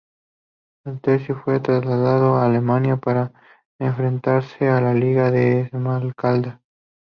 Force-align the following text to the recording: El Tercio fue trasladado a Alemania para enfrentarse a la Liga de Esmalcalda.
El 0.83 0.99
Tercio 0.99 1.39
fue 1.45 1.59
trasladado 1.59 2.33
a 2.37 2.47
Alemania 2.47 2.97
para 2.97 3.33
enfrentarse 3.77 4.67
a 4.67 4.81
la 4.81 4.95
Liga 4.95 5.29
de 5.29 5.59
Esmalcalda. 5.61 6.59